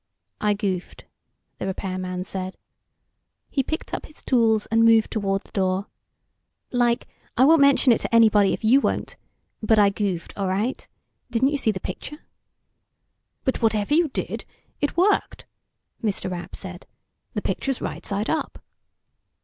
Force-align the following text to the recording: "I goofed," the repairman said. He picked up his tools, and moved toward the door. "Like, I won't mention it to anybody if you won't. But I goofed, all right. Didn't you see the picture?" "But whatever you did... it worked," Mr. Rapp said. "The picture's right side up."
"I 0.39 0.55
goofed," 0.55 1.05
the 1.59 1.67
repairman 1.67 2.23
said. 2.23 2.57
He 3.51 3.61
picked 3.61 3.93
up 3.93 4.07
his 4.07 4.23
tools, 4.23 4.65
and 4.71 4.83
moved 4.83 5.11
toward 5.11 5.43
the 5.43 5.51
door. 5.51 5.85
"Like, 6.71 7.07
I 7.37 7.45
won't 7.45 7.61
mention 7.61 7.93
it 7.93 8.01
to 8.01 8.15
anybody 8.15 8.51
if 8.51 8.63
you 8.63 8.81
won't. 8.81 9.15
But 9.61 9.77
I 9.77 9.91
goofed, 9.91 10.33
all 10.35 10.47
right. 10.47 10.87
Didn't 11.29 11.49
you 11.49 11.57
see 11.57 11.69
the 11.71 11.79
picture?" 11.79 12.17
"But 13.43 13.61
whatever 13.61 13.93
you 13.93 14.07
did... 14.07 14.43
it 14.79 14.97
worked," 14.97 15.45
Mr. 16.03 16.31
Rapp 16.31 16.55
said. 16.55 16.87
"The 17.35 17.43
picture's 17.43 17.79
right 17.79 18.03
side 18.03 18.27
up." 18.27 18.57